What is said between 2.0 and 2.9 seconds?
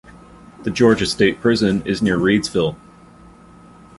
near Reidsville.